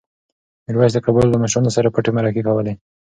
میرویس 0.65 0.91
د 0.93 0.99
قبایلو 1.05 1.31
له 1.33 1.39
مشرانو 1.43 1.75
سره 1.75 1.93
پټې 1.95 2.11
مرکې 2.15 2.41
کولې. 2.47 2.73